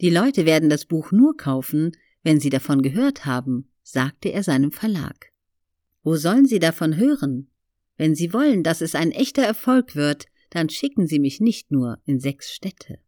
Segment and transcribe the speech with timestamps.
[0.00, 4.72] Die Leute werden das Buch nur kaufen, wenn sie davon gehört haben, sagte er seinem
[4.72, 5.30] Verlag.
[6.02, 7.50] Wo sollen sie davon hören?
[7.98, 11.98] Wenn sie wollen, dass es ein echter Erfolg wird, dann schicken sie mich nicht nur
[12.06, 12.98] in sechs Städte.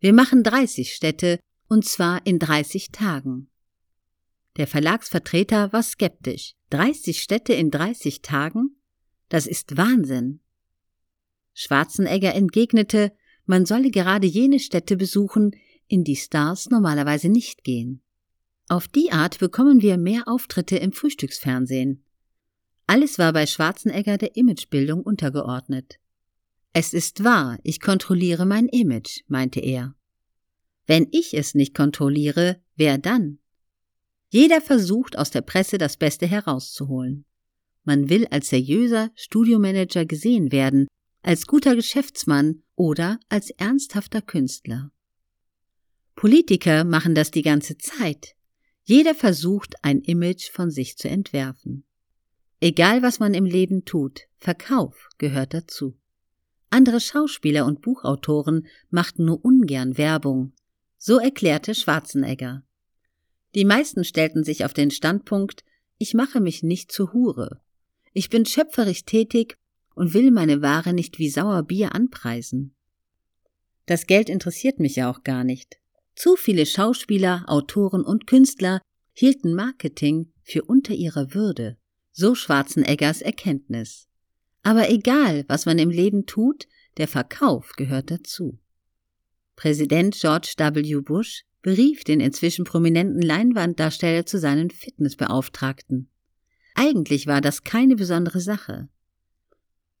[0.00, 1.38] Wir machen 30 Städte,
[1.68, 3.48] und zwar in 30 Tagen.
[4.56, 6.54] Der Verlagsvertreter war skeptisch.
[6.70, 8.80] 30 Städte in 30 Tagen?
[9.28, 10.40] Das ist Wahnsinn.
[11.52, 13.12] Schwarzenegger entgegnete,
[13.46, 15.52] man solle gerade jene Städte besuchen,
[15.88, 18.02] in die Stars normalerweise nicht gehen.
[18.68, 22.04] Auf die Art bekommen wir mehr Auftritte im Frühstücksfernsehen.
[22.86, 25.98] Alles war bei Schwarzenegger der Imagebildung untergeordnet.
[26.72, 29.94] Es ist wahr, ich kontrolliere mein Image, meinte er.
[30.86, 33.38] Wenn ich es nicht kontrolliere, wer dann?
[34.30, 37.24] Jeder versucht aus der Presse das Beste herauszuholen.
[37.84, 40.86] Man will als seriöser Studiomanager gesehen werden,
[41.22, 44.92] als guter Geschäftsmann oder als ernsthafter Künstler.
[46.18, 48.34] Politiker machen das die ganze Zeit.
[48.82, 51.84] Jeder versucht, ein Image von sich zu entwerfen.
[52.60, 55.96] Egal was man im Leben tut, Verkauf gehört dazu.
[56.70, 60.54] Andere Schauspieler und Buchautoren machten nur ungern Werbung.
[60.96, 62.64] So erklärte Schwarzenegger.
[63.54, 65.62] Die meisten stellten sich auf den Standpunkt,
[65.98, 67.60] ich mache mich nicht zur Hure.
[68.12, 69.56] Ich bin schöpferisch tätig
[69.94, 72.74] und will meine Ware nicht wie sauer Bier anpreisen.
[73.86, 75.78] Das Geld interessiert mich ja auch gar nicht.
[76.18, 81.76] Zu viele Schauspieler, Autoren und Künstler hielten Marketing für unter ihrer Würde.
[82.10, 84.08] So Schwarzeneggers Erkenntnis.
[84.64, 86.66] Aber egal, was man im Leben tut,
[86.96, 88.58] der Verkauf gehört dazu.
[89.54, 91.00] Präsident George W.
[91.02, 96.10] Bush berief den inzwischen prominenten Leinwanddarsteller zu seinen Fitnessbeauftragten.
[96.74, 98.88] Eigentlich war das keine besondere Sache.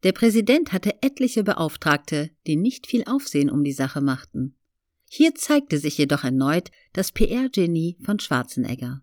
[0.02, 4.57] Der Präsident hatte etliche Beauftragte, die nicht viel Aufsehen um die Sache machten.
[5.08, 9.02] Hier zeigte sich jedoch erneut das PR-Genie von Schwarzenegger.